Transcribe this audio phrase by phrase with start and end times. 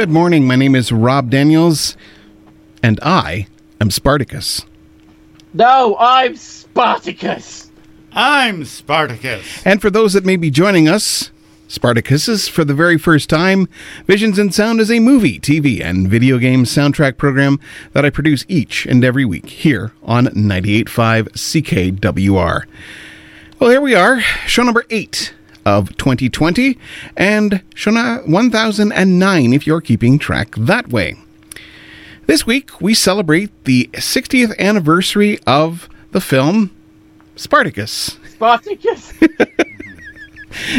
[0.00, 0.46] Good morning.
[0.46, 1.94] My name is Rob Daniels,
[2.82, 3.48] and I
[3.82, 4.64] am Spartacus.
[5.52, 7.70] No, I'm Spartacus.
[8.10, 9.62] I'm Spartacus.
[9.66, 11.30] And for those that may be joining us,
[11.68, 13.68] Spartacus is for the very first time.
[14.06, 17.60] Visions and Sound is a movie, TV, and video game soundtrack program
[17.92, 21.28] that I produce each and every week here on 98.5
[22.00, 22.64] CKWR.
[23.58, 26.78] Well, here we are, show number eight of 2020
[27.16, 27.90] and show
[28.26, 31.16] 1009 if you're keeping track that way.
[32.26, 36.70] This week, we celebrate the 60th anniversary of the film
[37.36, 38.18] Spartacus.
[38.28, 39.12] Spartacus.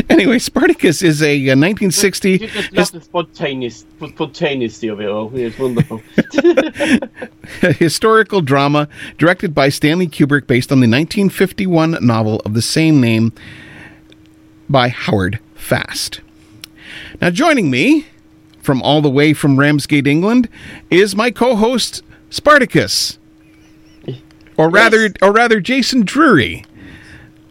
[0.09, 5.31] Anyway, Spartacus is a, uh 1960 You just love the spontaneous, spontaneity of it all.
[5.33, 6.01] It's wonderful.
[7.79, 8.87] historical drama
[9.17, 13.33] directed by Stanley Kubrick based on the 1951 novel of the same name
[14.71, 16.21] by Howard Fast.
[17.21, 18.07] Now, joining me
[18.61, 20.49] from all the way from Ramsgate, England,
[20.89, 23.19] is my co-host Spartacus,
[24.57, 26.65] or rather, or rather, Jason Drury.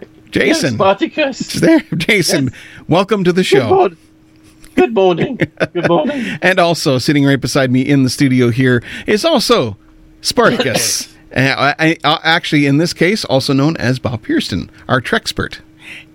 [0.00, 1.54] Yes, Jason, Spartacus.
[1.54, 2.50] Is there, Jason.
[2.88, 3.68] Welcome to the Good, show.
[3.68, 3.98] morning.
[4.76, 5.36] Good morning.
[5.72, 6.38] Good morning.
[6.42, 9.76] And also sitting right beside me in the studio here is also
[10.22, 11.14] Spartacus.
[11.34, 15.58] Uh, I, I, actually, in this case, also known as Bob Pearson, our Trexpert.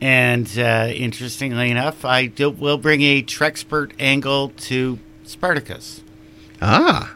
[0.01, 6.01] And uh, interestingly enough, I do, will bring a Trexpert angle to Spartacus.
[6.61, 7.15] Ah,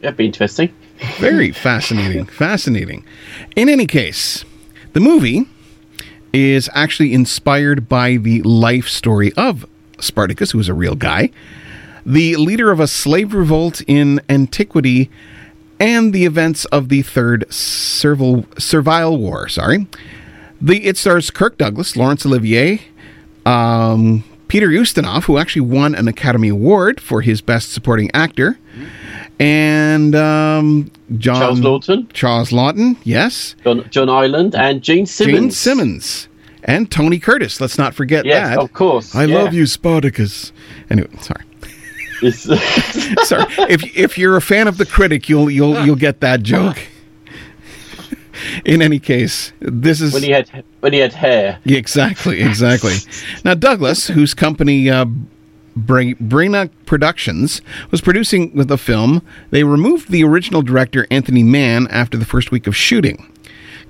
[0.00, 0.74] That'd be interesting.
[1.18, 2.26] very fascinating.
[2.26, 3.04] fascinating.
[3.56, 4.44] In any case,
[4.92, 5.46] the movie
[6.32, 9.66] is actually inspired by the life story of
[9.98, 11.30] Spartacus, who was a real guy,
[12.04, 15.10] the leader of a slave revolt in antiquity,
[15.80, 19.48] and the events of the Third Servile, Servile War.
[19.48, 19.86] Sorry.
[20.64, 22.80] The, it stars Kirk Douglas, Laurence Olivier,
[23.44, 28.58] um, Peter Ustinov, who actually won an Academy Award for his Best Supporting Actor,
[29.38, 35.38] and um, John Charles Laughton, Charles Laughton, yes, John, John Ireland, and Gene Simmons.
[35.38, 36.28] Gene Simmons,
[36.62, 37.60] and Tony Curtis.
[37.60, 38.28] Let's not forget that.
[38.28, 38.58] Yes, that.
[38.60, 39.14] of course.
[39.14, 39.34] I yeah.
[39.36, 40.50] love you, Spartacus.
[40.88, 41.44] Anyway, sorry,
[42.32, 43.44] sorry.
[43.68, 46.78] if if you're a fan of the critic, you'll you'll you'll get that joke.
[48.64, 51.58] In any case, this is when he had when he had hair.
[51.64, 52.94] Yeah, exactly, exactly.
[53.44, 55.06] now, Douglas, whose company uh,
[55.76, 57.60] Bryna Productions
[57.90, 62.50] was producing with the film, they removed the original director Anthony Mann after the first
[62.50, 63.30] week of shooting.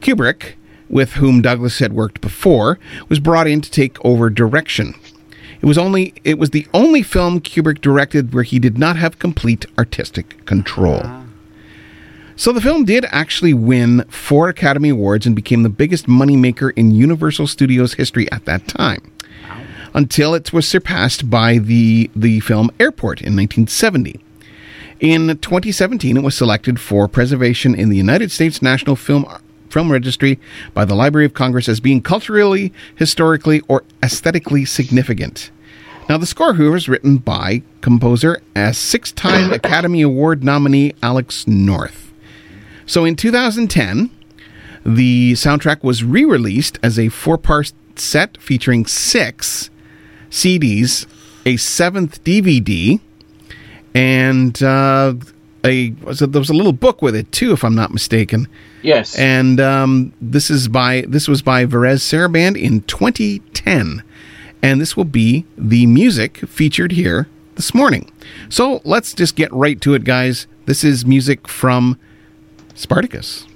[0.00, 0.54] Kubrick,
[0.88, 2.78] with whom Douglas had worked before,
[3.08, 4.94] was brought in to take over direction.
[5.60, 9.18] It was only it was the only film Kubrick directed where he did not have
[9.18, 11.23] complete artistic control.
[12.36, 16.90] So the film did actually win four Academy Awards and became the biggest moneymaker in
[16.90, 19.12] Universal Studios history at that time.
[19.94, 24.20] Until it was surpassed by the the film Airport in 1970.
[24.98, 29.26] In 2017, it was selected for preservation in the United States National Film
[29.70, 30.40] Film Registry
[30.72, 35.50] by the Library of Congress as being culturally, historically, or aesthetically significant.
[36.08, 42.03] Now, the score here was written by composer as six-time Academy Award nominee Alex North.
[42.86, 44.10] So in 2010,
[44.84, 49.70] the soundtrack was re released as a four part set featuring six
[50.30, 51.06] CDs,
[51.46, 53.00] a seventh DVD,
[53.94, 55.14] and uh,
[55.64, 58.48] a there was a little book with it too, if I'm not mistaken.
[58.82, 59.18] Yes.
[59.18, 64.02] And um, this is by this was by Varese Sarabande in 2010,
[64.62, 68.10] and this will be the music featured here this morning.
[68.48, 70.46] So let's just get right to it, guys.
[70.66, 71.98] This is music from
[72.74, 73.46] Spartacus.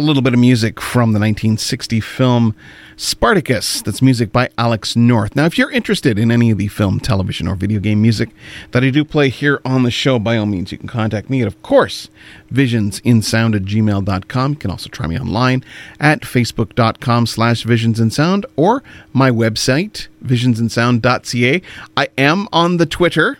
[0.00, 2.54] A little bit of music from the 1960 film
[2.96, 3.82] Spartacus.
[3.82, 5.36] That's music by Alex North.
[5.36, 8.30] Now, if you're interested in any of the film, television, or video game music
[8.70, 11.42] that I do play here on the show, by all means, you can contact me
[11.42, 12.08] at, of course,
[12.50, 14.50] visionsinsound at gmail.com.
[14.52, 15.62] You can also try me online
[16.00, 18.82] at facebook.com slash visionsinsound or
[19.12, 21.60] my website, visionsinsound.ca.
[21.94, 23.36] I am on the Twitter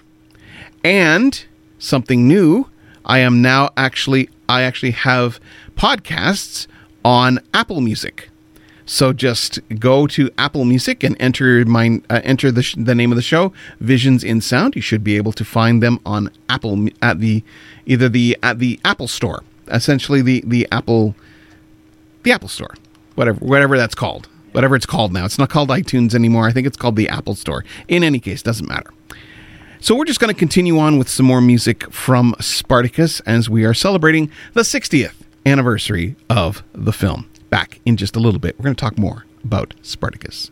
[0.84, 1.42] and
[1.78, 2.66] something new,
[3.06, 5.40] I am now actually I actually have
[5.80, 6.66] podcasts
[7.06, 8.28] on Apple Music.
[8.84, 13.10] So just go to Apple Music and enter my uh, enter the, sh- the name
[13.10, 14.76] of the show, Visions in Sound.
[14.76, 17.42] You should be able to find them on Apple at the
[17.86, 21.14] either the at the Apple Store, essentially the the Apple
[22.24, 22.74] the Apple Store,
[23.14, 25.24] whatever whatever that's called, whatever it's called now.
[25.24, 26.46] It's not called iTunes anymore.
[26.46, 27.64] I think it's called the Apple Store.
[27.88, 28.90] In any case, doesn't matter.
[29.80, 33.64] So we're just going to continue on with some more music from Spartacus as we
[33.64, 35.14] are celebrating the 60th
[35.46, 37.28] anniversary of the film.
[37.50, 40.50] Back in just a little bit, we're going to talk more about Spartacus.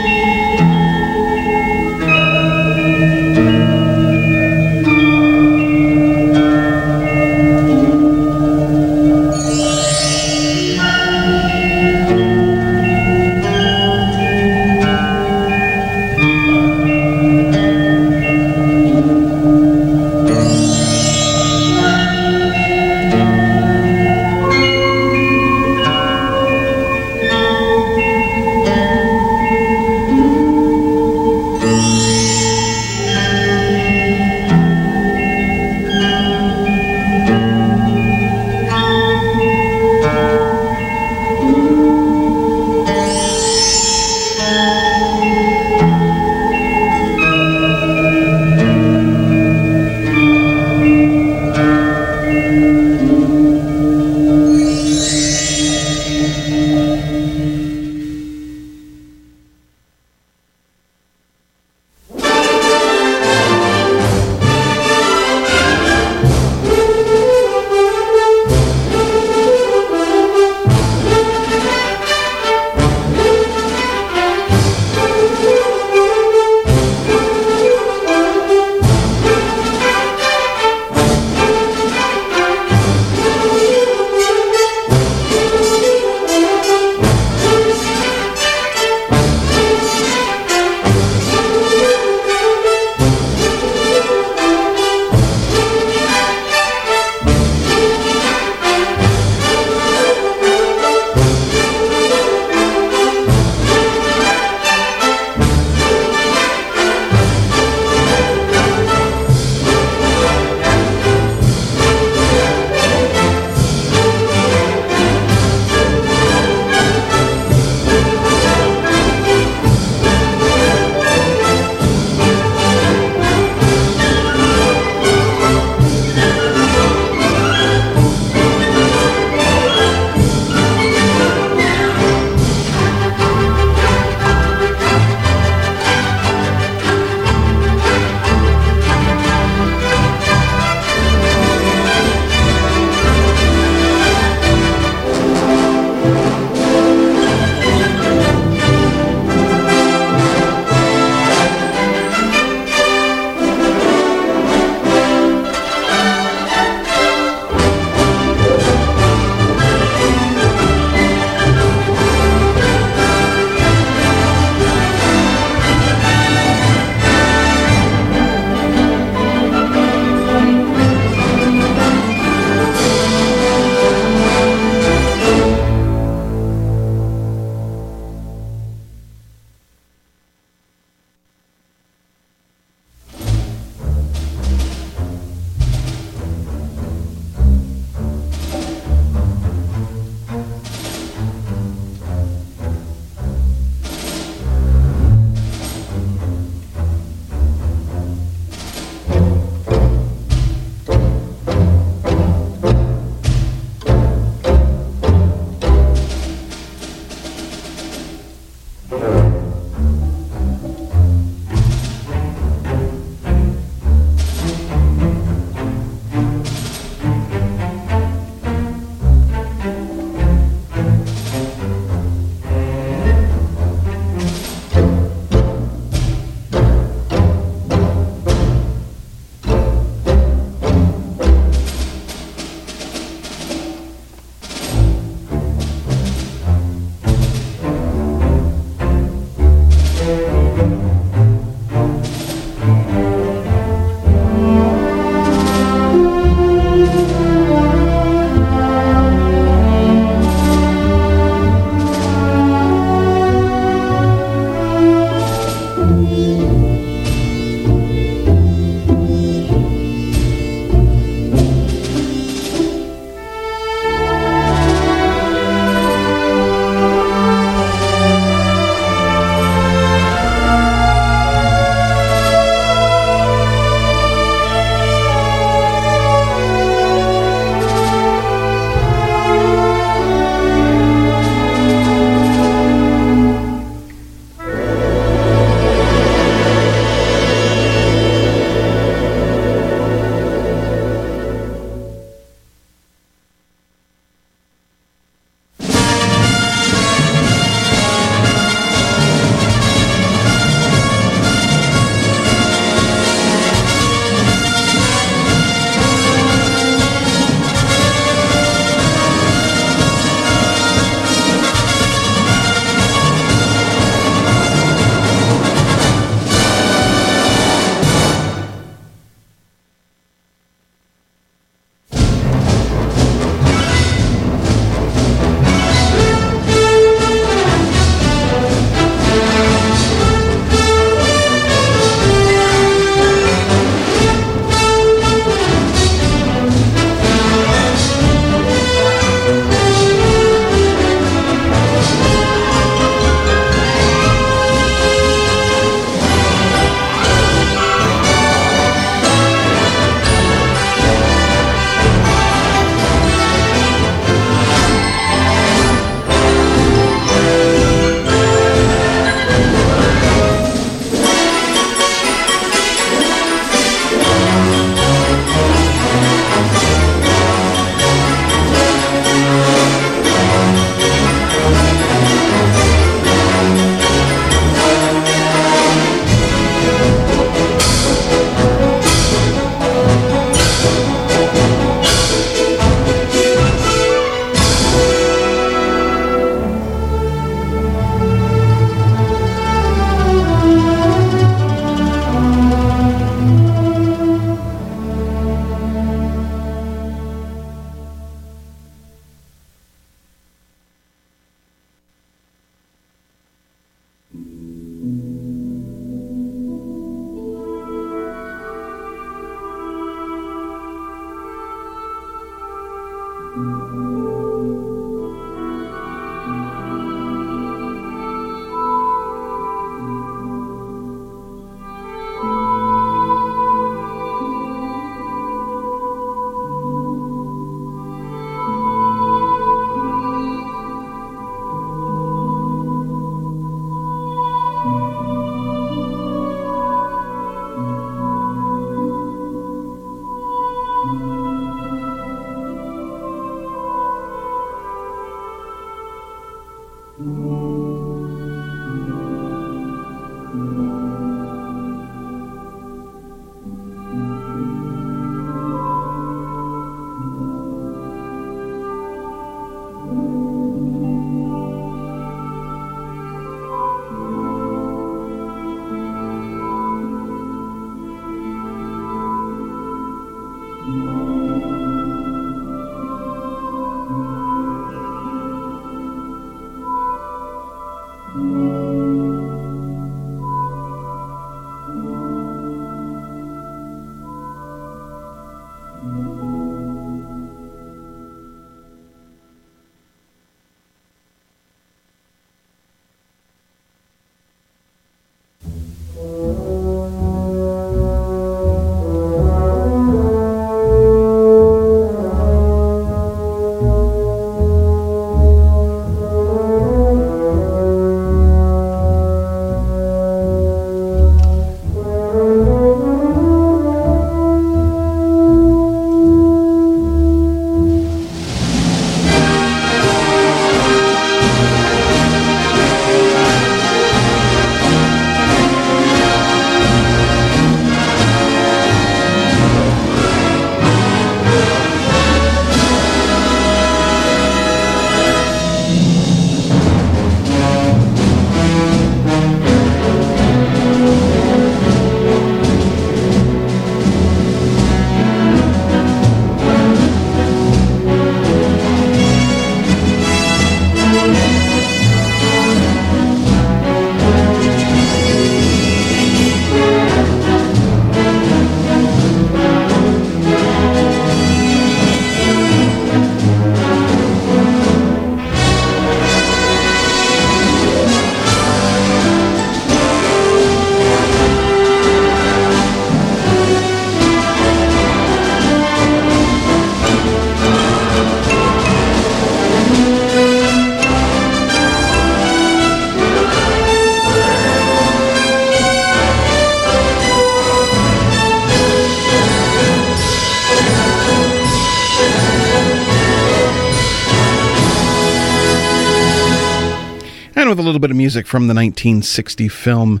[597.84, 600.00] Bit of music from the 1960 film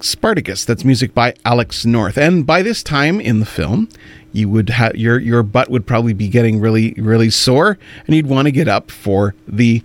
[0.00, 0.64] Spartacus.
[0.64, 2.18] That's music by Alex North.
[2.18, 3.88] And by this time in the film,
[4.32, 8.26] you would have your your butt would probably be getting really really sore, and you'd
[8.26, 9.84] want to get up for the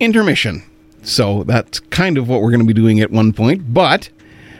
[0.00, 0.64] intermission.
[1.02, 3.72] So that's kind of what we're going to be doing at one point.
[3.72, 4.10] But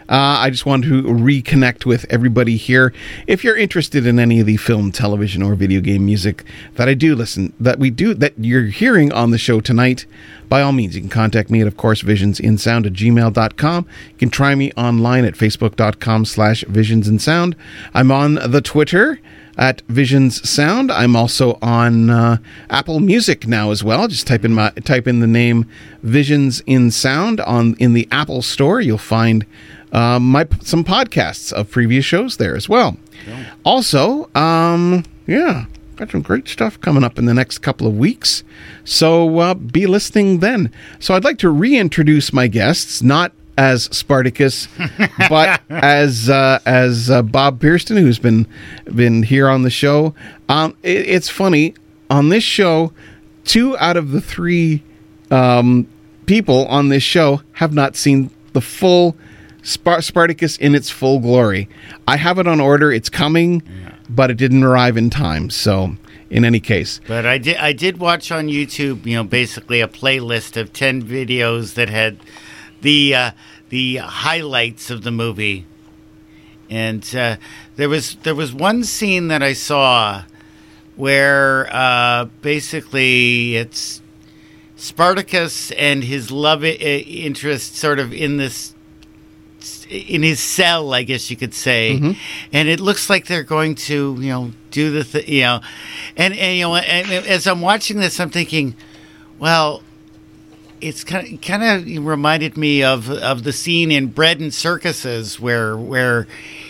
[0.09, 2.93] uh, I just wanted to reconnect with everybody here.
[3.27, 6.45] If you're interested in any of the film, television, or video game music
[6.75, 10.07] that I do listen, that we do, that you're hearing on the show tonight,
[10.49, 13.87] by all means, you can contact me at, of course, visionsinsound at gmail.com.
[14.11, 17.55] You can try me online at facebook.com slash visionsinsound.
[17.93, 19.19] I'm on the Twitter
[19.57, 20.93] at Visions Sound.
[20.93, 22.39] I'm also on uh,
[22.71, 24.07] Apple Music now as well.
[24.07, 25.69] Just type in my type in the name
[26.03, 28.81] Visions in Sound on in the Apple Store.
[28.81, 29.47] You'll find
[29.97, 32.99] uh, my some podcasts of previous shows there as well.
[33.65, 35.65] Also, um, yeah,
[35.97, 38.45] got some great stuff coming up in the next couple of weeks.
[38.85, 40.71] So uh, be listening then.
[41.01, 44.69] So I'd like to reintroduce my guests, not as Spartacus,
[45.31, 48.47] but as uh, as uh, Bob Pearson, who's been
[48.95, 50.15] been here on the show.
[50.51, 51.75] Um, it, it's funny
[52.11, 52.93] on this show,
[53.45, 54.83] two out of the three
[55.31, 55.89] um,
[56.27, 59.17] people on this show have not seen the full
[59.67, 61.69] Spartacus in its full glory.
[62.07, 63.63] I have it on order; it's coming,
[64.09, 65.51] but it didn't arrive in time.
[65.51, 65.97] So.
[66.29, 69.87] In any case, But I did I did watch on YouTube, you know, basically a
[69.87, 72.19] playlist of 10 videos that had
[72.81, 73.31] the uh,
[73.69, 75.67] the highlights of the movie.
[76.69, 77.37] And uh,
[77.77, 80.25] there was there was one scene that I saw
[80.97, 84.03] where uh, basically it's
[84.77, 88.75] Spartacus and his love interest sort of in this
[89.89, 92.13] in his cell, I guess you could say, mm-hmm.
[92.53, 95.61] and it looks like they're going to, you know, do the, th- you know,
[96.17, 98.75] and, and you know, and as I'm watching this, I'm thinking,
[99.39, 99.83] well,
[100.81, 105.41] it's kind of kind of reminded me of of the scene in Bread and Circuses
[105.41, 106.27] where where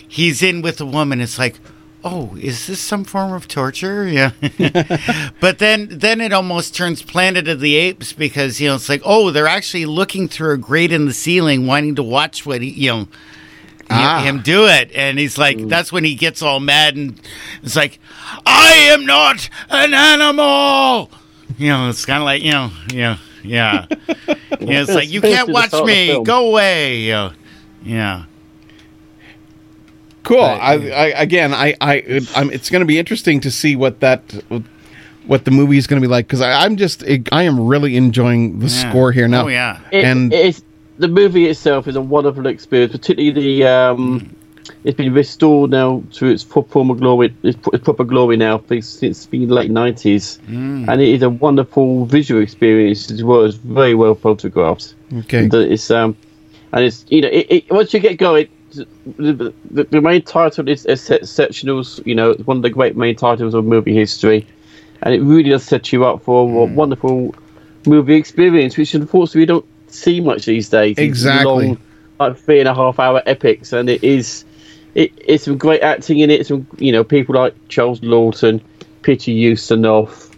[0.07, 1.19] he's in with a woman.
[1.19, 1.59] It's like,
[2.03, 4.07] oh, is this some form of torture?
[4.07, 4.31] Yeah,
[5.39, 9.01] but then then it almost turns Planet of the Apes because you know it's like,
[9.05, 12.69] oh, they're actually looking through a grate in the ceiling, wanting to watch what he,
[12.69, 13.07] you know.
[13.89, 14.21] Ah.
[14.21, 17.21] Him do it, and he's like, that's when he gets all mad, and
[17.63, 17.99] it's like,
[18.45, 21.09] I am not an animal.
[21.57, 23.85] You know, it's kind of like, you know, yeah, yeah.
[24.59, 26.23] You know, it's like you can't watch start of the me.
[26.23, 27.09] Go away.
[27.09, 27.31] Know,
[27.83, 28.25] yeah.
[30.27, 30.39] Cool.
[30.39, 30.59] Right.
[30.61, 34.21] I, I again, I, I, I'm, it's going to be interesting to see what that,
[35.25, 38.59] what the movie is going to be like because I'm just, I am really enjoying
[38.59, 38.89] the Yeah.
[38.89, 39.45] score here now.
[39.45, 39.79] Oh yeah.
[39.91, 40.61] It, And- it's
[40.97, 44.35] the movie itself is a wonderful experience, particularly the um,
[44.83, 49.25] it's been restored now to its pro- former glory, its, proper glory now since since
[49.27, 54.15] the late nineties, and it is a wonderful visual experience as well as very well
[54.15, 54.95] photographed.
[55.19, 55.43] Okay.
[55.43, 56.17] And It's um,
[56.73, 58.47] and it's you know, it, it, once you get going,
[59.17, 62.05] the, the, the main title is Exceptionals.
[62.05, 64.47] You know, it's one of the great main titles of movie history,
[65.01, 66.75] and it really does set you up for a hmm.
[66.75, 67.35] wonderful
[67.85, 70.97] movie experience, which unfortunately we don't see much these days.
[70.97, 71.67] Exactly.
[71.67, 71.77] long,
[72.19, 74.43] like three and a half hour epics, and it is.
[74.95, 76.47] It, it's some great acting in it.
[76.47, 78.61] Some you know people like Charles Laughton,
[79.03, 80.35] Peter Ustinov,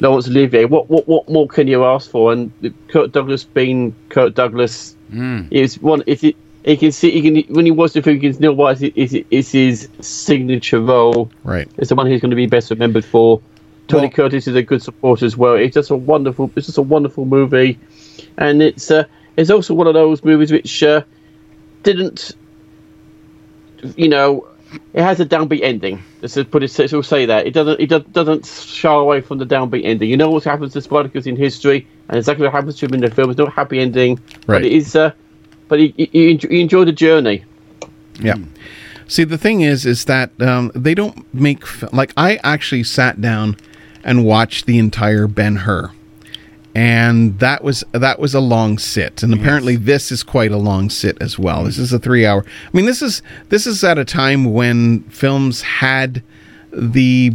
[0.00, 0.64] Laurence Olivier.
[0.64, 2.32] What what what more can you ask for?
[2.32, 2.52] And
[2.88, 5.42] Kirk Douglas being Kirk Douglas, hmm.
[5.50, 6.02] it's one.
[6.06, 6.36] It's it.
[6.64, 9.26] You can see, you can when you watch the film, you can why it's, it's,
[9.30, 11.30] it's his signature role.
[11.42, 11.68] Right.
[11.76, 13.40] It's the one he's going to be best remembered for.
[13.88, 15.54] Tony Well- Curtis is a good support as well.
[15.54, 16.50] It's just a wonderful.
[16.54, 17.80] It's just a wonderful movie,
[18.38, 19.04] and it's uh,
[19.36, 21.02] it's also one of those movies which uh,
[21.82, 22.30] didn't,
[23.96, 24.46] you know,
[24.94, 26.00] it has a downbeat ending.
[26.20, 26.68] Let's just put it.
[26.68, 27.80] So we'll say that it doesn't.
[27.80, 30.08] It does, doesn't shy away from the downbeat ending.
[30.08, 33.00] You know what happens to Spartacus in history, and exactly what happens to him in
[33.00, 33.30] the film.
[33.30, 34.58] It's not a happy ending, Right.
[34.60, 34.94] but it is.
[34.94, 35.10] Uh,
[35.72, 37.46] but you, you, you enjoy- the journey.
[38.20, 38.34] Yeah.
[39.08, 41.64] See, the thing is, is that um, they don't make
[41.94, 43.56] like I actually sat down
[44.04, 45.90] and watched the entire Ben Hur,
[46.74, 49.22] and that was that was a long sit.
[49.22, 51.64] And apparently, this is quite a long sit as well.
[51.64, 52.44] This is a three hour.
[52.46, 56.22] I mean, this is this is at a time when films had
[56.70, 57.32] the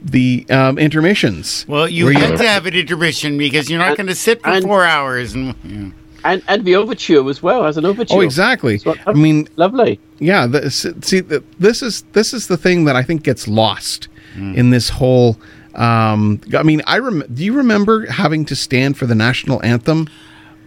[0.00, 1.64] the um, intermissions.
[1.66, 4.50] Well, you where had to have an intermission because you're not going to sit for
[4.50, 5.34] and- four hours.
[5.34, 5.90] And yeah.
[6.32, 8.16] And and the overture as well as an overture.
[8.16, 8.78] Oh, exactly.
[8.78, 9.98] So, I mean, lovely.
[10.18, 14.08] yeah the, see the, this is this is the thing that i think gets lost
[14.34, 14.54] Hmm.
[14.54, 15.36] in this whole
[15.76, 20.08] um i mean i rem- do you remember having to stand for the national anthem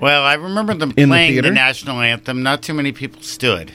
[0.01, 1.53] well, I remember them In the playing the, theater?
[1.53, 2.41] national anthem.
[2.41, 3.72] Not too many people stood.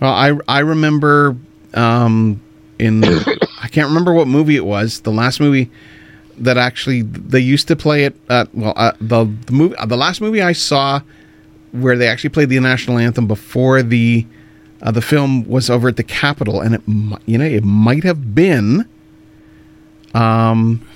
[0.00, 1.36] well i i remember
[1.74, 2.40] um
[2.78, 3.04] in
[3.62, 5.70] i can't remember what movie it was the last movie
[6.38, 8.16] that actually they used to play it.
[8.28, 11.00] At, well, uh, the the movie, the last movie I saw
[11.72, 14.26] where they actually played the national anthem before the
[14.82, 16.82] uh, the film was over at the Capitol, and it
[17.26, 18.88] you know it might have been
[20.14, 20.86] um,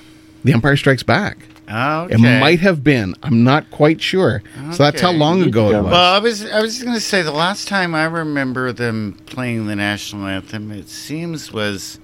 [0.43, 1.37] The Empire Strikes Back.
[1.71, 2.15] Okay.
[2.15, 3.13] It might have been.
[3.21, 4.41] I'm not quite sure.
[4.71, 5.91] So that's how long ago it was.
[5.91, 9.67] Well, I was I was going to say the last time I remember them playing
[9.67, 11.99] the national anthem, it seems was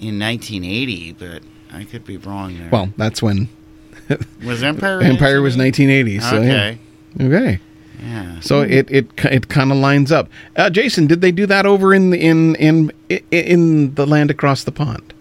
[0.00, 1.42] in 1980, but
[1.72, 2.68] I could be wrong there.
[2.70, 3.48] Well, that's when
[4.44, 6.20] was Empire Empire was 1980.
[6.20, 6.78] So Okay.
[7.18, 7.26] yeah.
[7.26, 7.60] Okay.
[8.02, 8.40] Yeah.
[8.40, 10.28] So it it it kind of lines up.
[10.54, 12.92] Uh, Jason, did they do that over in the, in in
[13.30, 15.12] in the land across the pond?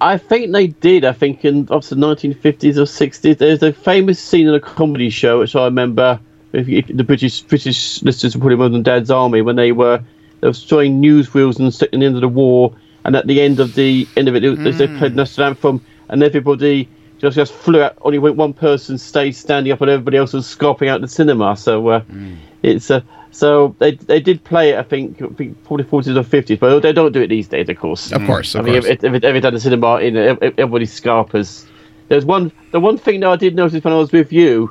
[0.00, 1.04] I think they did.
[1.04, 3.38] I think in of the 1950s or 60s.
[3.38, 6.18] There's a famous scene in a comedy show which I remember.
[6.52, 10.02] If, if the British British listeners will probably remember Dad's Army when they were
[10.40, 12.72] they were showing newsreels and at the end of the war,
[13.04, 15.80] and at the end of the end of it, it was- they played national anthem,
[16.08, 17.96] and everybody just just flew out.
[18.02, 21.56] Only went one person stayed standing up, and everybody else was scarping out the cinema.
[21.56, 22.02] So uh,
[22.62, 23.00] it's uh,
[23.30, 24.78] so they they did play it.
[24.78, 27.68] I think, I think probably 40s or 50s, but they don't do it these days,
[27.68, 28.12] of course.
[28.12, 30.54] Of course, I of mean, if, if, if, every time the cinema in ev- ev-
[30.58, 31.66] everybody scarpers.
[32.08, 32.52] There's one.
[32.72, 34.70] The one thing that I did notice when I was with you.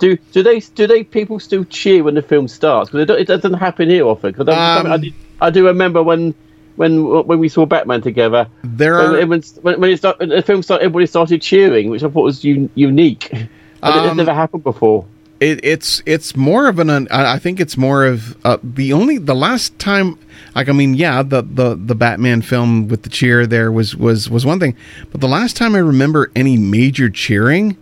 [0.00, 2.90] Do do they do they people still cheer when the film starts?
[2.90, 4.34] Because it, it doesn't happen here often.
[4.34, 6.34] 'Cause I, Um, I, did, I do remember when
[6.76, 8.46] when when we saw Batman together.
[8.62, 12.02] There are- when, when, when it start, when the film started, everybody started cheering, which
[12.02, 13.32] I thought was un, unique.
[13.82, 15.04] And it, Um, never happened before.
[15.40, 19.34] It, it's it's more of an I think it's more of uh, the only the
[19.34, 20.16] last time
[20.54, 24.30] like I mean yeah the, the the Batman film with the cheer there was was
[24.30, 24.74] was one thing
[25.12, 27.76] but the last time I remember any major cheering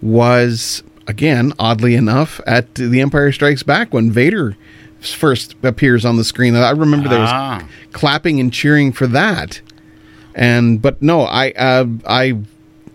[0.00, 4.56] was again oddly enough at The Empire Strikes Back when Vader
[5.02, 7.62] first appears on the screen I remember there was Ah.
[7.92, 9.60] clapping and cheering for that
[10.34, 12.38] and but no I uh, I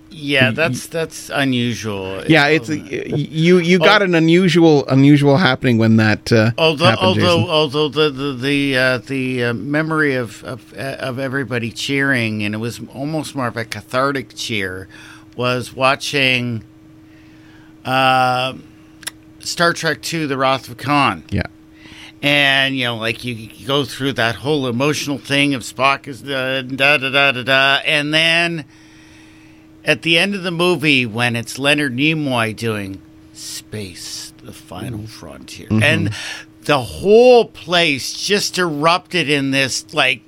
[0.09, 2.23] Yeah, that's that's unusual.
[2.27, 4.05] yeah it's you you got Oh.
[4.05, 7.49] an unusual unusual happening when that uh, Although, happened, although, Jason.
[7.49, 12.57] although the the the, uh, the uh, memory of, of of everybody cheering, and it
[12.57, 14.87] was almost more of a cathartic cheer,
[15.35, 16.63] was watching
[17.85, 18.53] uh,
[19.39, 21.23] Star Trek Two: The Wrath of Khan.
[21.29, 21.43] yeah
[22.21, 26.21] and you know like you, you go through that whole emotional thing of spock is
[26.21, 27.79] da da da da da da.
[27.85, 28.65] And then
[29.85, 33.01] at the end of the movie when it's leonard nimoy doing
[33.33, 35.67] space the final frontier.
[35.69, 36.13] And
[36.61, 40.21] the whole place just erupted in this like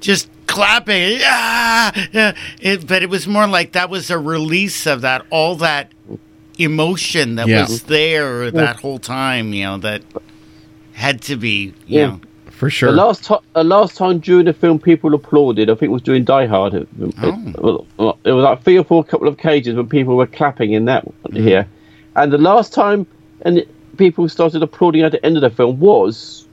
[0.00, 1.18] just clapping.
[1.22, 1.92] Ah,
[2.60, 5.92] it, but it was more like that was a release of that all that
[6.58, 7.62] emotion that Yeah.
[7.62, 10.02] was there that whole time you know that
[10.92, 12.06] had to be you Yeah.
[12.06, 12.20] know
[12.50, 15.70] for sure The last time, the last time during the film, people applauded.
[15.70, 16.74] I think it was during Die Hard.
[16.74, 17.14] It, it-
[17.62, 17.86] Oh.
[17.98, 20.86] well, it was like three or four couple of cages when people were clapping in
[20.86, 21.46] that Mm-hmm.
[21.46, 21.68] here,
[22.16, 23.06] and the last time
[23.42, 23.64] and
[23.96, 26.47] people started applauding at the end of the film was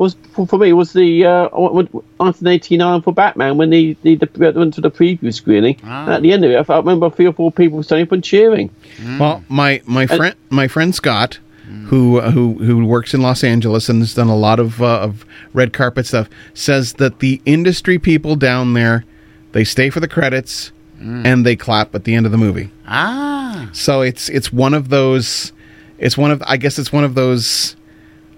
[0.00, 4.72] was for, for me was the uh, 1989 for Batman when they, they, they went
[4.74, 5.76] to the preview screening.
[5.84, 6.12] Ah.
[6.14, 8.70] At the end of it, I remember three or four people standing up and cheering.
[9.18, 11.38] Well, my my friend my friend Scott,
[11.86, 15.26] who who who works in Los Angeles and has done a lot of uh, of
[15.52, 19.04] red carpet stuff, says that the industry people down there,
[19.52, 22.70] they stay for the credits and they clap at the end of the movie.
[22.86, 25.52] ah So it's it's one of those.
[25.98, 27.76] It's one of I guess it's one of those.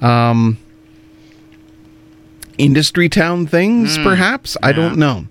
[0.01, 0.59] Um,
[2.59, 4.57] industry town things, perhaps.
[4.63, 5.27] I don't know.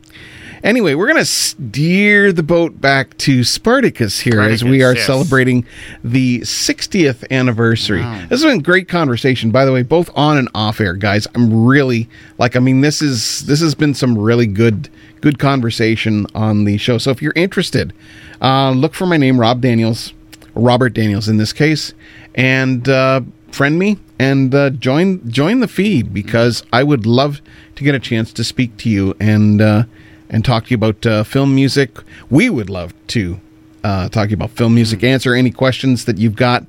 [0.63, 5.07] Anyway, we're going to steer the boat back to Spartacus here as we are yes.
[5.07, 5.65] celebrating
[6.03, 8.01] the 60th anniversary.
[8.01, 8.19] Wow.
[8.29, 11.27] This has been great conversation, by the way, both on and off air, guys.
[11.33, 12.07] I'm really
[12.37, 14.89] like, I mean, this is this has been some really good
[15.21, 16.99] good conversation on the show.
[16.99, 17.91] So if you're interested,
[18.39, 20.13] uh, look for my name, Rob Daniels,
[20.55, 21.93] Robert Daniels in this case,
[22.35, 23.21] and uh,
[23.51, 27.41] friend me and uh, join join the feed because I would love
[27.75, 29.83] to get a chance to speak to you and uh,
[30.29, 31.97] and talk to you about uh, film music.
[32.29, 33.39] We would love to
[33.83, 36.65] uh, talk to you about film music, answer any questions that you've got,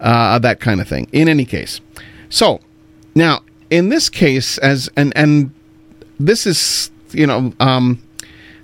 [0.00, 1.08] uh, that kind of thing.
[1.12, 1.80] In any case,
[2.28, 2.60] so
[3.14, 3.40] now
[3.70, 5.52] in this case, as and and
[6.18, 8.02] this is you know um,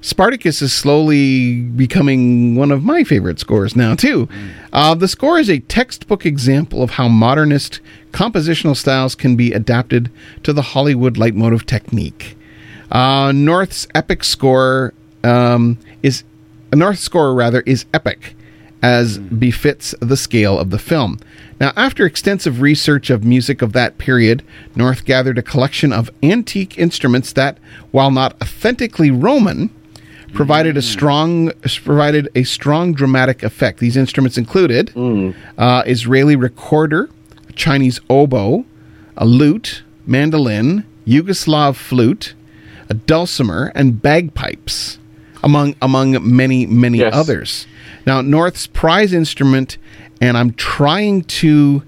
[0.01, 4.29] Spartacus is slowly becoming one of my favorite scores now too.
[4.73, 7.81] Uh, the score is a textbook example of how modernist
[8.13, 10.11] compositional styles can be adapted
[10.43, 12.37] to the Hollywood leitmotif technique.
[12.91, 14.95] Uh, North's epic score
[15.25, 16.25] um, is
[16.73, 18.37] North's score rather is epic,
[18.83, 21.19] as befits the scale of the film.
[21.59, 24.43] Now, after extensive research of music of that period,
[24.75, 27.59] North gathered a collection of antique instruments that,
[27.91, 29.71] while not authentically Roman,
[30.37, 31.51] provided a strong
[31.85, 33.79] provided a strong dramatic effect.
[33.81, 34.93] These instruments included
[35.59, 37.09] uh, Israeli recorder,
[37.55, 38.65] Chinese oboe,
[39.17, 42.35] a lute, mandolin, Yugoslav flute,
[42.89, 44.99] a dulcimer, and bagpipes,
[45.43, 47.15] among among many many Yes.
[47.15, 47.67] others.
[48.07, 49.79] Now North's prize instrument,
[50.21, 51.83] and I'm trying to,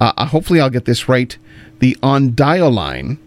[0.00, 1.36] uh, uh, hopefully I'll get this right,
[1.80, 3.18] the ondioline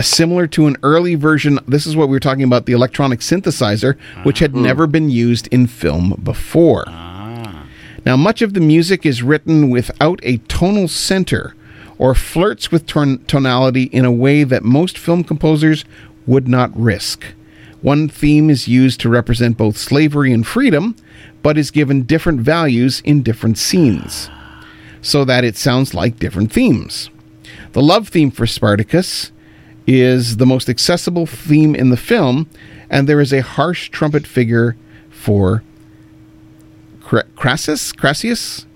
[0.00, 1.58] similar to an early version.
[1.66, 4.62] This is what we were talking about the electronic synthesizer, which had uh-huh.
[4.62, 6.84] never been used in film before.
[6.86, 7.66] Ah.
[8.06, 11.54] Now, much of the music is written without a tonal center
[11.98, 15.84] or flirts with ton- tonality in a way that most film composers
[16.26, 17.24] would not risk.
[17.82, 20.96] One theme is used to represent both slavery and freedom,
[21.42, 24.30] but is given different values in different scenes,
[25.00, 27.10] so that it sounds like different themes.
[27.72, 29.30] The love theme for Spartacus
[29.88, 32.46] is the most accessible theme in the film,
[32.90, 34.76] and there is a harsh trumpet figure
[35.08, 35.62] for
[37.00, 37.92] Cra- Crassus?
[37.94, 38.66] Crassius?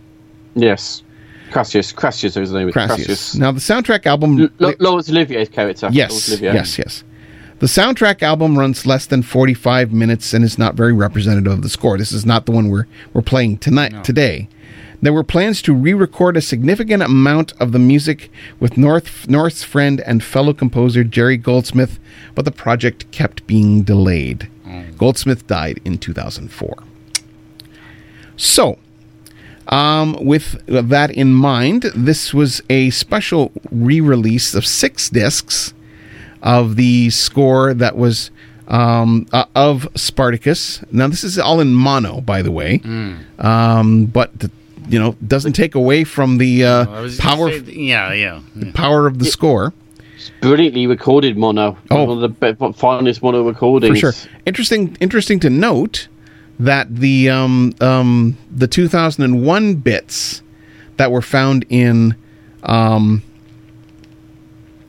[0.54, 1.02] Yes.
[1.50, 1.94] Crassius.
[1.94, 2.72] Crassius is his name.
[2.72, 2.96] Crassus.
[2.96, 3.34] Cassius.
[3.36, 4.50] Now, the soundtrack album.
[4.58, 5.90] L- Laurence Olivier's character.
[5.92, 6.54] Yes, Olivier.
[6.54, 7.04] yes, yes.
[7.58, 11.68] The soundtrack album runs less than 45 minutes and is not very representative of the
[11.68, 11.96] score.
[11.98, 14.48] This is not the one we're, we're playing tonight today.
[15.02, 18.30] There were plans to re-record a significant amount of the music
[18.60, 21.98] with North North's friend and fellow composer Jerry Goldsmith,
[22.36, 24.48] but the project kept being delayed.
[24.96, 26.76] Goldsmith died in 2004.
[28.36, 28.78] So,
[29.68, 35.74] um, with that in mind, this was a special re-release of six discs
[36.42, 38.30] of the score that was
[38.68, 40.82] um, uh, of Spartacus.
[40.92, 42.80] Now, this is all in mono, by the way,
[43.38, 44.50] um, but the,
[44.88, 48.40] you know doesn't take away from the uh, I power say th- yeah, yeah.
[48.56, 48.72] yeah.
[48.74, 49.72] power of the score
[50.40, 51.76] Brilliantly recorded mono.
[51.90, 52.04] Oh.
[52.04, 54.00] One of the be- finest mono recordings.
[54.00, 54.30] for sure.
[54.46, 56.08] Interesting, interesting to note
[56.58, 60.42] that the um, um, the 2001 bits
[60.96, 62.14] that were found in
[62.64, 63.22] um,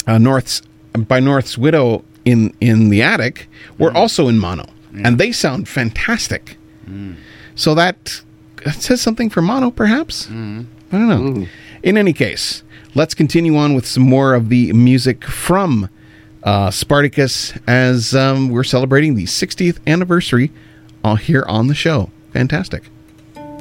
[0.08, 0.62] uh, North's
[0.98, 3.48] by North's widow in in the attic
[3.78, 4.66] were also in mono,
[5.04, 6.58] and they sound fantastic.
[7.56, 8.22] So that
[8.72, 10.28] says something for mono, perhaps.
[10.30, 11.48] I don't know.
[11.82, 12.64] In any case,
[12.96, 15.90] let's continue on with some more of the music from
[16.44, 20.52] uh, Spartacus as um, we're celebrating the 60th anniversary
[21.04, 22.10] uh, here on the show.
[22.32, 22.84] Fantastic.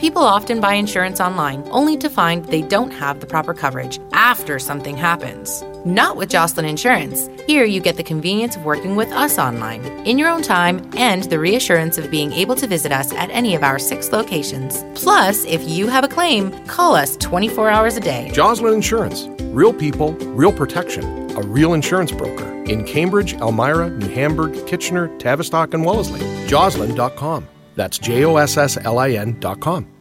[0.02, 4.58] People often buy insurance online only to find they don't have the proper coverage after
[4.58, 5.62] something happens.
[5.84, 7.30] Not with Josslin Insurance.
[7.46, 11.22] Here you get the convenience of working with us online, in your own time, and
[11.22, 14.82] the reassurance of being able to visit us at any of our six locations.
[15.00, 18.28] Plus, if you have a claim, call us 24 hours a day.
[18.34, 19.28] Josslin Insurance.
[19.54, 21.30] Real people, real protection.
[21.36, 22.48] A real insurance broker.
[22.64, 26.22] In Cambridge, Elmira, New Hamburg, Kitchener, Tavistock, and Wellesley.
[26.48, 27.46] Josslin.com.
[27.76, 29.91] That's J O S S L I N.com.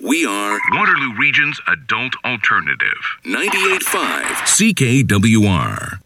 [0.00, 2.98] We are Waterloo Region's adult alternative.
[3.24, 5.98] 98.5 CKWR.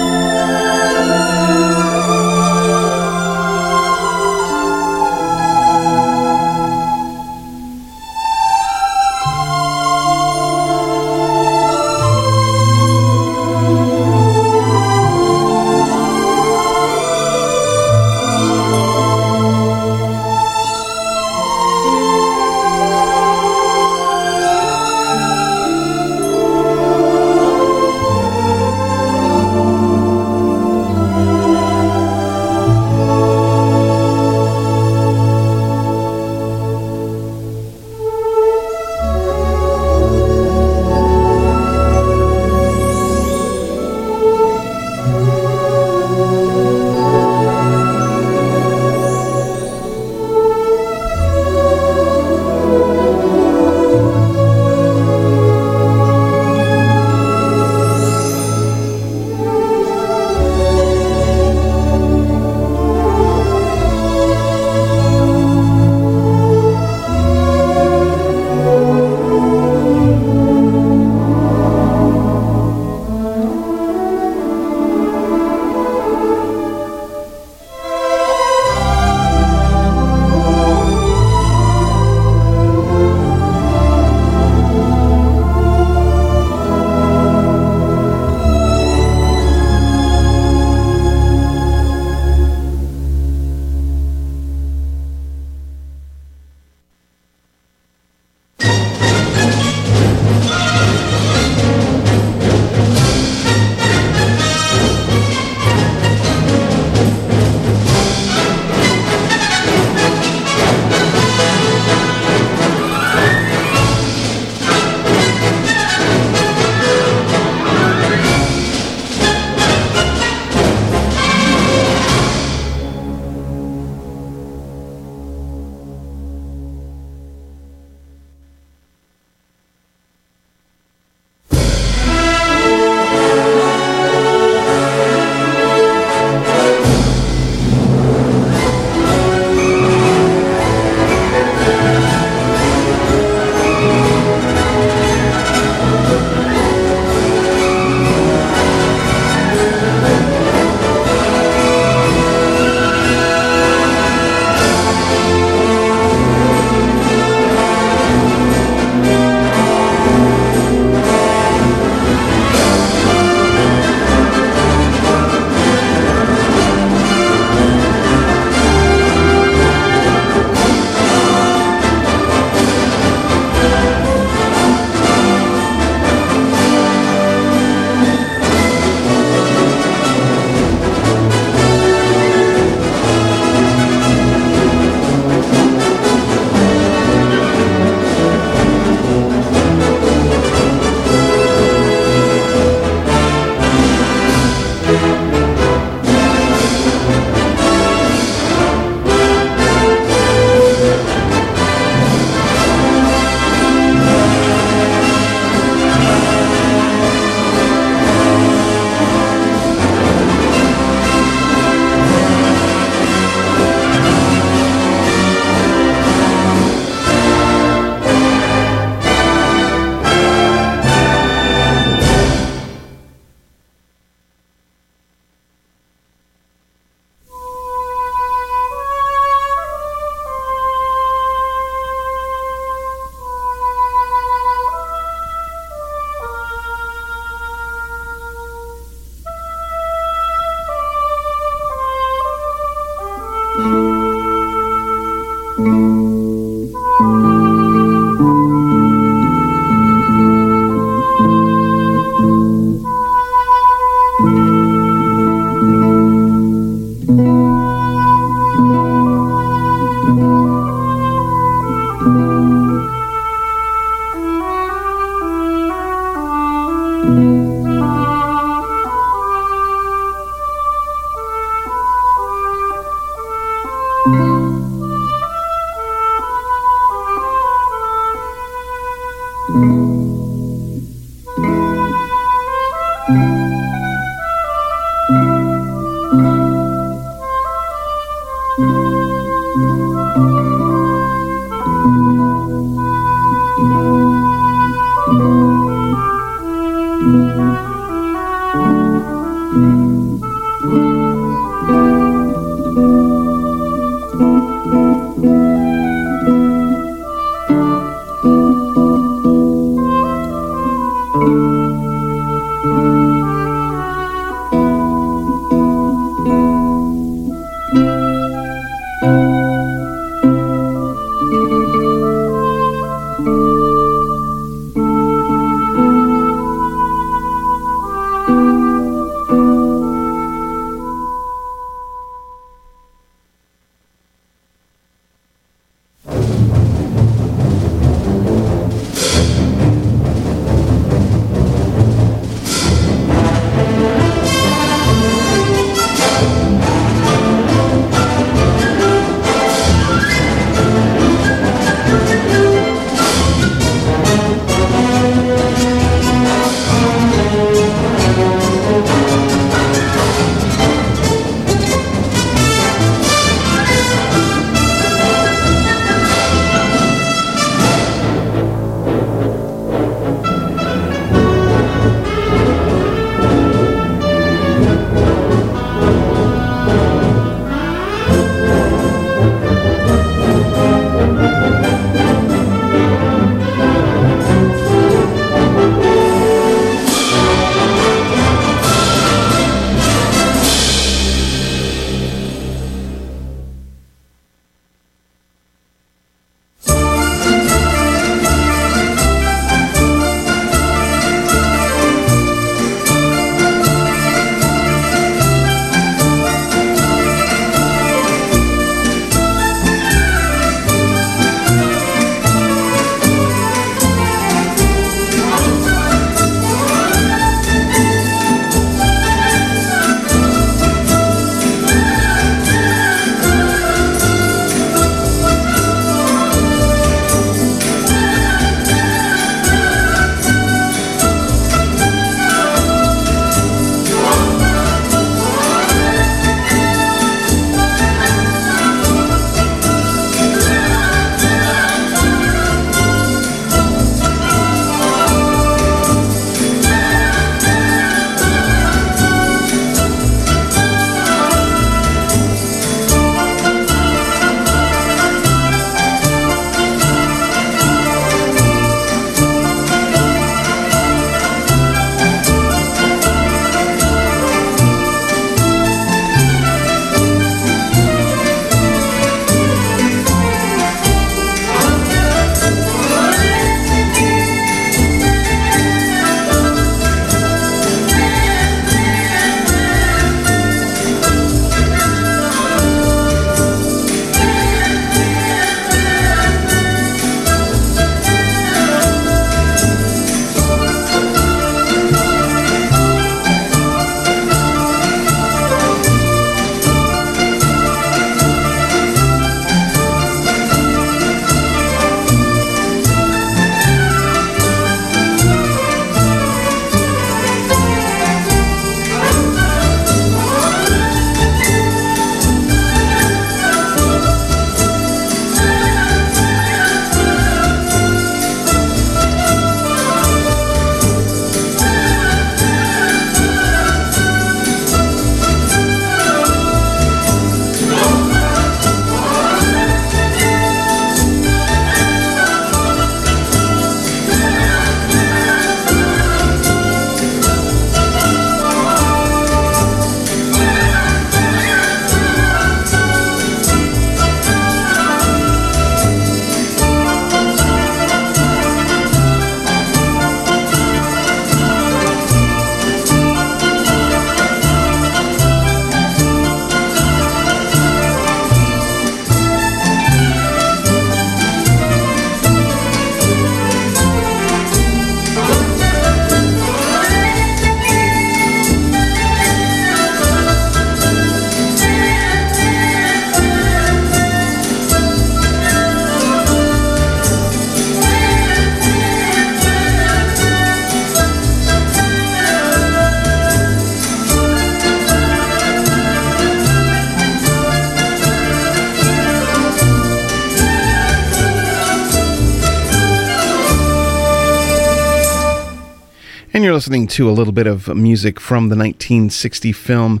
[596.64, 600.00] Listening to a little bit of music from the 1960 film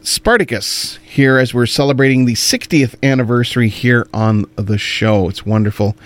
[0.00, 5.28] Spartacus here as we're celebrating the 60th anniversary here on the show.
[5.28, 5.98] It's wonderful.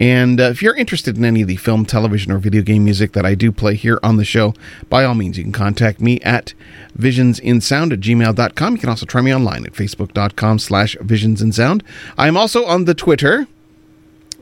[0.00, 3.12] And uh, if you're interested in any of the film, television, or video game music
[3.12, 4.54] that I do play here on the show,
[4.88, 6.52] by all means, you can contact me at
[6.98, 8.72] visionsinsound at gmail.com.
[8.72, 11.82] You can also try me online at facebook.com slash visionsinsound.
[12.18, 13.46] I'm also on the Twitter,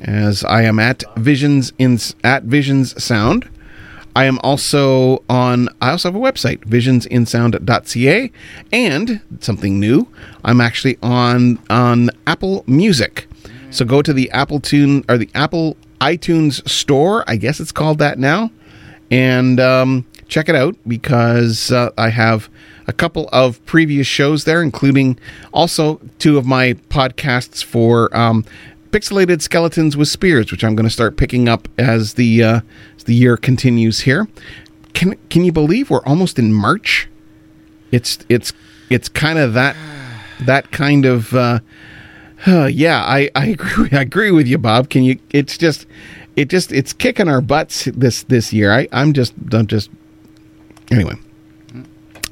[0.00, 3.50] as I am at visions in, at visions sound.
[4.16, 8.30] I am also on, I also have a website, visionsinsound.ca,
[8.72, 10.08] and something new,
[10.44, 13.26] I'm actually on on Apple Music.
[13.70, 17.98] So go to the Apple Tune or the Apple iTunes store, I guess it's called
[17.98, 18.52] that now,
[19.10, 22.48] and um, check it out because uh, I have
[22.86, 25.18] a couple of previous shows there, including
[25.52, 28.44] also two of my podcasts for um,
[28.90, 32.60] Pixelated Skeletons with Spears, which I'm going to start picking up as the uh,
[33.04, 34.28] the year continues here.
[34.92, 37.08] Can can you believe we're almost in March?
[37.90, 38.52] It's it's
[38.90, 39.76] it's kind of that
[40.40, 41.60] that kind of uh,
[42.46, 43.02] uh, yeah.
[43.02, 44.90] I I agree I agree with you, Bob.
[44.90, 45.18] Can you?
[45.30, 45.86] It's just
[46.36, 48.72] it just it's kicking our butts this this year.
[48.72, 49.90] I I'm just I'm just
[50.90, 51.14] anyway.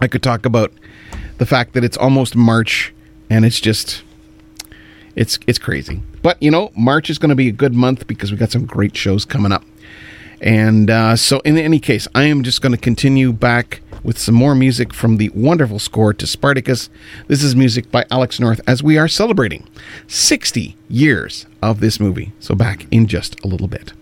[0.01, 0.73] I could talk about
[1.39, 2.93] the fact that it's almost March
[3.31, 4.03] and it's just
[5.15, 6.03] it's it's crazy.
[6.23, 8.67] But you know, March is going to be a good month because we got some
[8.67, 9.65] great shows coming up.
[10.43, 14.35] And uh, so, in any case, I am just going to continue back with some
[14.35, 16.91] more music from the wonderful score to Spartacus.
[17.29, 19.69] This is music by Alex North as we are celebrating
[20.09, 22.33] 60 years of this movie.
[22.41, 23.93] So, back in just a little bit.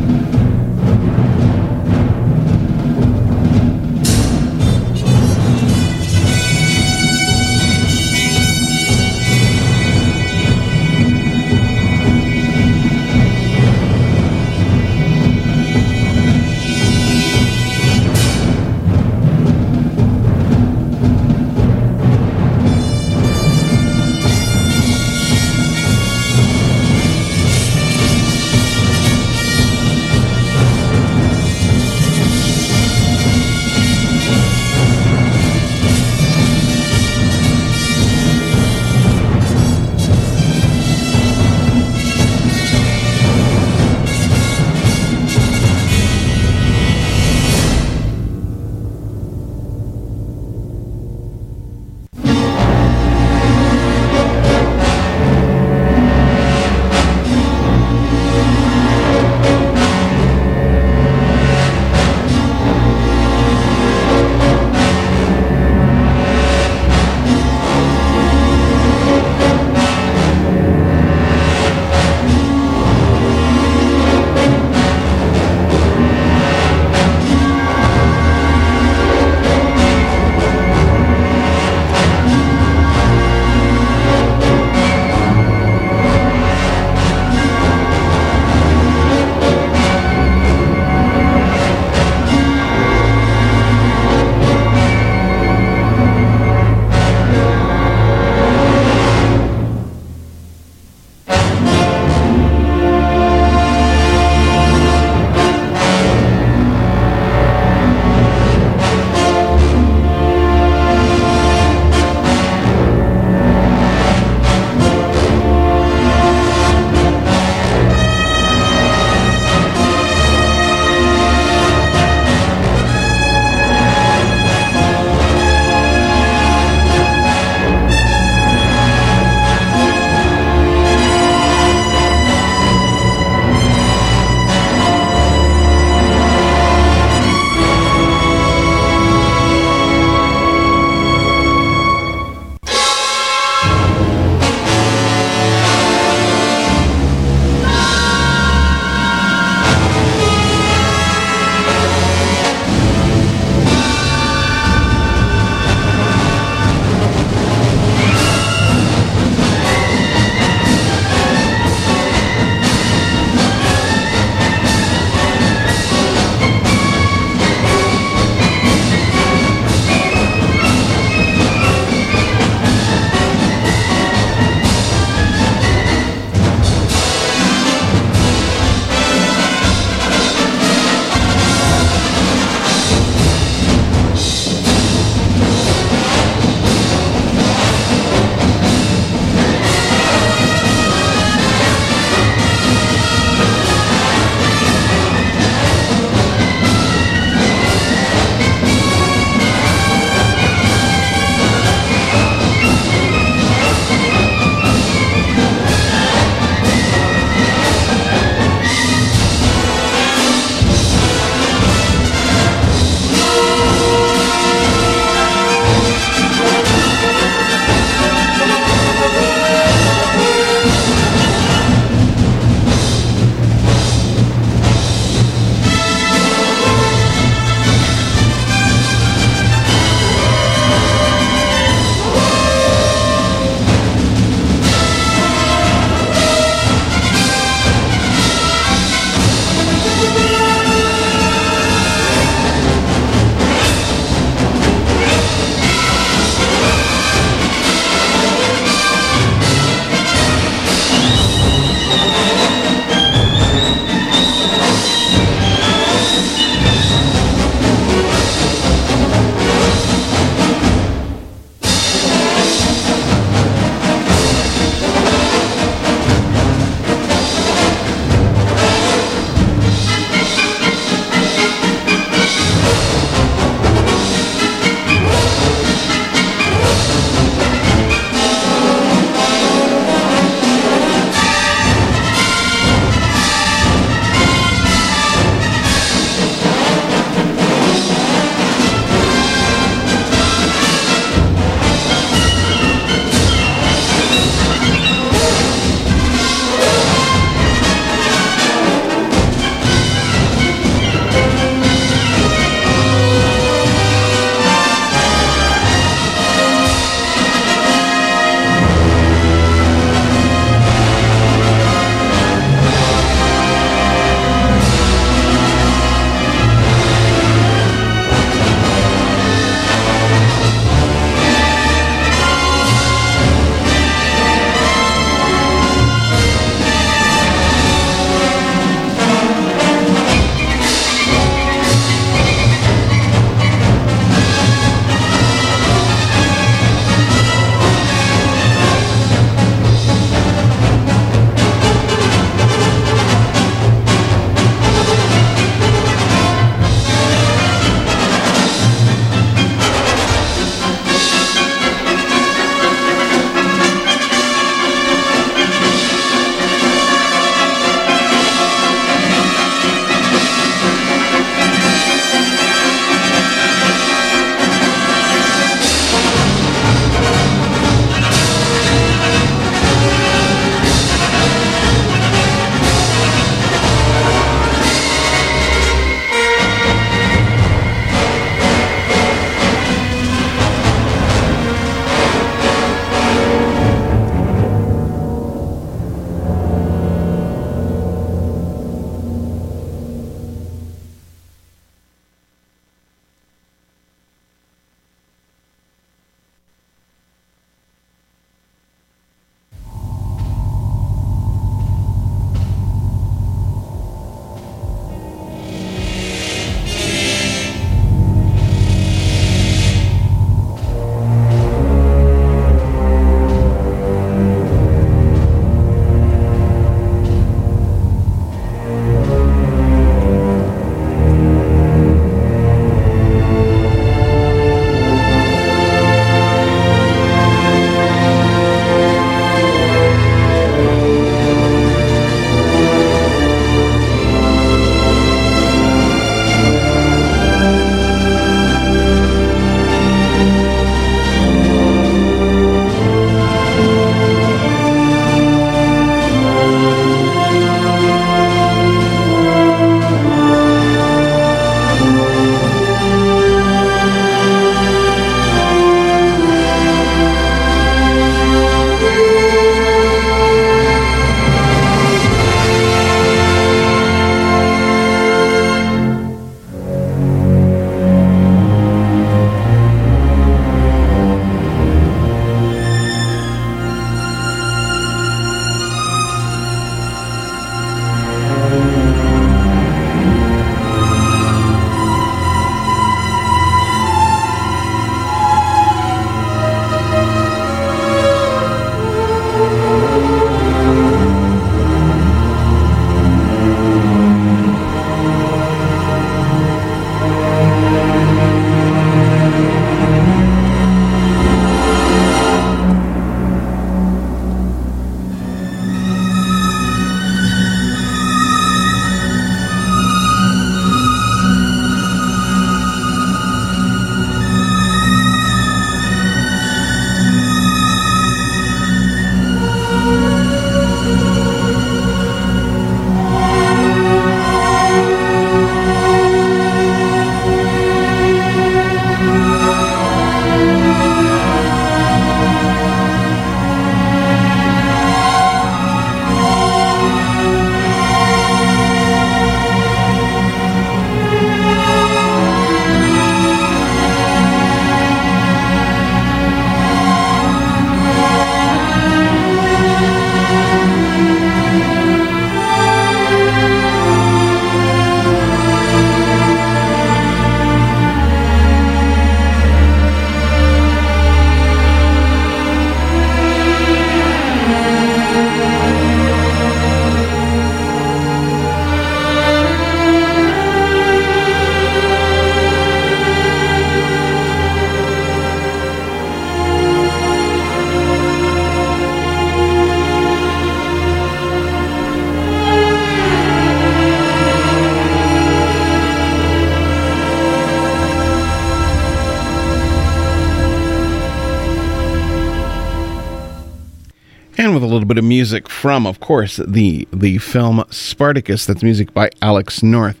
[594.72, 598.46] Little bit of music from, of course, the the film Spartacus.
[598.46, 600.00] That's music by Alex North.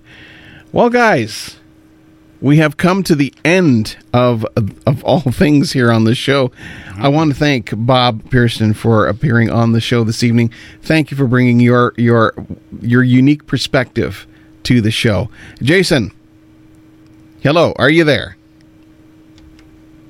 [0.72, 1.58] Well, guys,
[2.40, 4.44] we have come to the end of
[4.86, 6.50] of all things here on the show.
[6.96, 10.52] I want to thank Bob Pearson for appearing on the show this evening.
[10.82, 12.34] Thank you for bringing your your
[12.80, 14.26] your unique perspective
[14.64, 15.28] to the show.
[15.62, 16.12] Jason,
[17.42, 18.36] hello, are you there?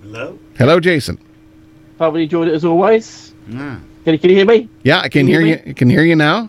[0.03, 0.39] Hello.
[0.59, 1.19] Hello, Jason.
[1.97, 3.33] Probably enjoyed it as always.
[3.49, 3.79] Yeah.
[4.05, 4.69] Can you, can you hear me?
[4.83, 5.61] Yeah, I can Can hear you.
[5.67, 6.49] I can hear you now.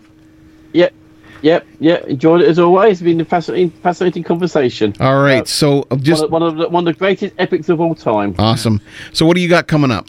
[0.72, 0.92] Yep.
[1.42, 1.66] Yep.
[1.78, 2.04] Yep.
[2.06, 2.92] Enjoyed it as always.
[2.92, 4.94] It's been a fascinating, fascinating conversation.
[4.98, 7.34] All right, Uh, so uh, just one, of, one of the one of the greatest
[7.38, 8.34] epics of all time.
[8.38, 8.80] awesome.
[9.12, 10.06] So, what do you got coming up?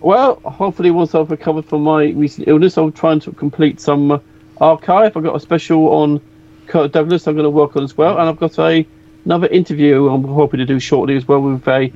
[0.00, 4.18] Well, hopefully, once I've recovered from my recent illness, I'm trying to complete some uh,
[4.60, 5.16] archive.
[5.16, 6.20] I've got a special on
[6.66, 8.86] Kirk Douglas I'm going to work on as well, and I've got a
[9.24, 11.90] another interview I'm hoping to do shortly as well with a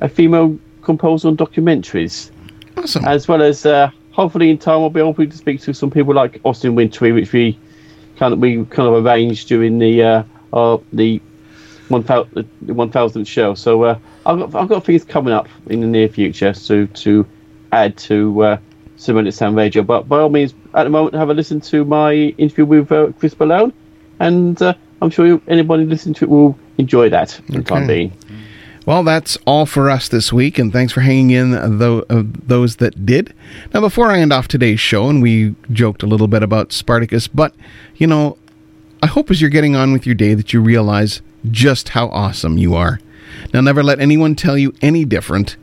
[0.00, 2.30] a female composer on documentaries,
[2.76, 3.04] Awesome.
[3.04, 6.14] as well as uh, hopefully in time I'll be able to speak to some people
[6.14, 7.58] like Austin Wintory, which we
[8.16, 10.22] kind of we kind of arranged during the uh,
[10.52, 11.20] uh the
[11.88, 13.54] one thousand one thousandth show.
[13.54, 17.26] So uh, I've got I've got things coming up in the near future to to
[17.72, 18.58] add to uh,
[19.08, 19.82] at Sound Radio.
[19.82, 23.12] But by all means, at the moment, have a listen to my interview with uh,
[23.18, 23.72] Chris Malone,
[24.18, 28.12] and uh, I'm sure anybody listening to it will enjoy that for the time being.
[28.86, 32.76] Well, that's all for us this week, and thanks for hanging in, tho- uh, those
[32.76, 33.34] that did.
[33.74, 37.28] Now, before I end off today's show, and we joked a little bit about Spartacus,
[37.28, 37.54] but,
[37.96, 38.38] you know,
[39.02, 41.20] I hope as you're getting on with your day that you realize
[41.50, 43.00] just how awesome you are.
[43.52, 45.56] Now, never let anyone tell you any different.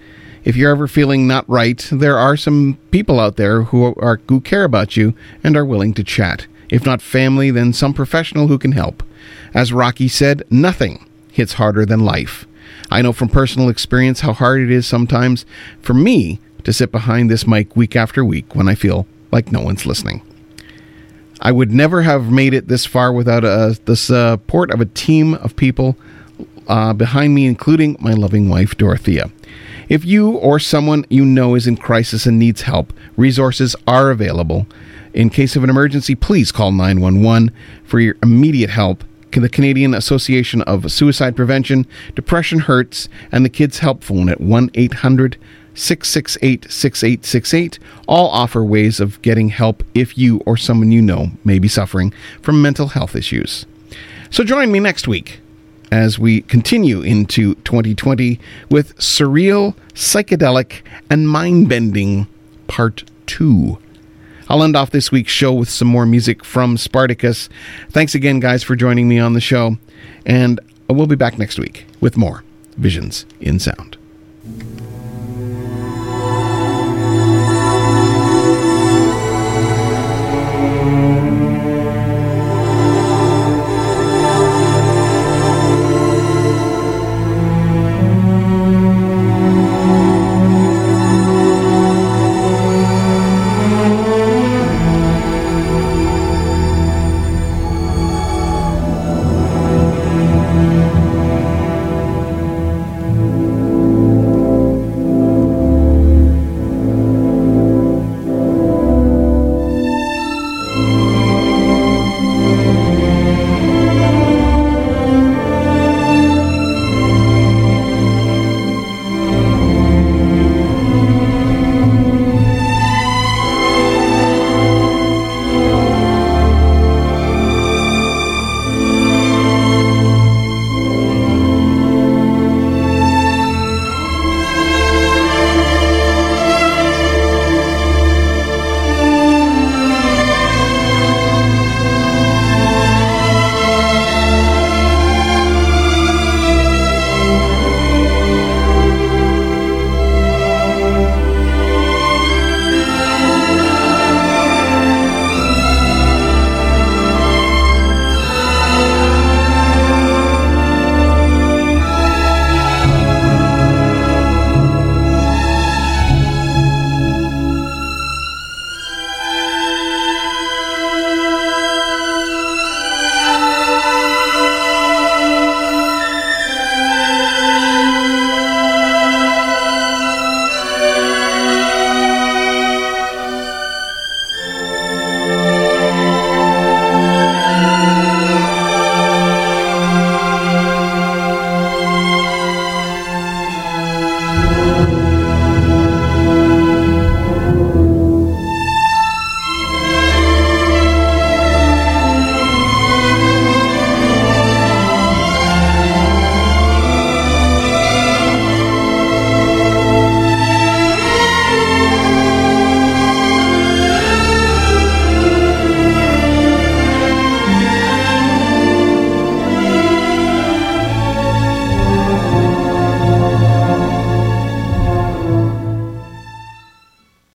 [0.44, 4.39] If you're ever feeling not right, there are some people out there who are who
[4.41, 5.14] care about you
[5.44, 6.48] and are willing to chat.
[6.69, 9.03] If not family, then some professional who can help.
[9.53, 12.45] As Rocky said, nothing hits harder than life.
[12.89, 15.45] I know from personal experience how hard it is sometimes
[15.81, 19.61] for me to sit behind this mic week after week when I feel like no
[19.61, 20.22] one's listening.
[21.39, 25.35] I would never have made it this far without uh, the support of a team
[25.35, 25.98] of people
[26.68, 29.30] uh, behind me, including my loving wife, Dorothea.
[29.89, 34.68] If you or someone you know is in crisis and needs help, resources are available.
[35.14, 37.52] In case of an emergency, please call 911
[37.85, 39.03] for your immediate help.
[39.31, 41.85] The Canadian Association of Suicide Prevention,
[42.15, 45.37] Depression Hurts, and the Kids Help Phone at 1 800
[45.77, 51.59] 668 6868 all offer ways of getting help if you or someone you know may
[51.59, 53.65] be suffering from mental health issues.
[54.31, 55.39] So join me next week
[55.91, 58.39] as we continue into 2020
[58.69, 62.27] with surreal, psychedelic, and mind bending
[62.67, 63.77] part two.
[64.49, 67.49] I'll end off this week's show with some more music from Spartacus.
[67.89, 69.77] Thanks again, guys, for joining me on the show.
[70.25, 70.59] And
[70.89, 72.43] we'll be back next week with more
[72.77, 73.97] Visions in Sound.